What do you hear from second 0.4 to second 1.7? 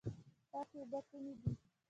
پاکې اوبه کومې دي؟